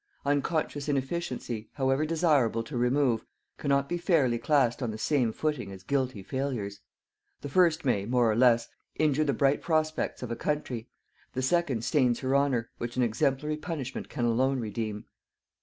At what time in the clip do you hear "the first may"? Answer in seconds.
7.41-8.07